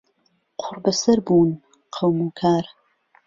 قوڕبه 0.61 0.91
سهر 1.01 1.19
بوون 1.25 1.49
قەوم 1.95 2.17
و 2.23 2.29
کار 2.39 2.63